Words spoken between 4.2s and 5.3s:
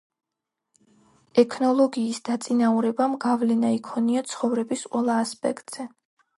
ცხოვრების ყველა